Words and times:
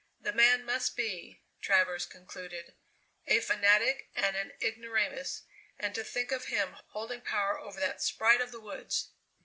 The 0.19 0.33
man 0.33 0.65
must 0.65 0.95
be, 0.95 1.43
Travers 1.61 2.07
concluded, 2.07 2.73
a 3.27 3.39
fanatic 3.39 4.09
and 4.15 4.35
an 4.35 4.53
ignoramus, 4.59 5.43
and 5.77 5.93
to 5.93 6.03
think 6.03 6.31
of 6.31 6.45
him 6.45 6.75
holding 6.87 7.21
power 7.21 7.59
over 7.59 7.79
that 7.79 8.01
sprite 8.01 8.41
of 8.41 8.51
the 8.51 8.59
woods! 8.61 9.11